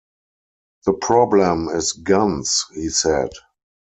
[0.87, 3.29] "The problem is guns," he said.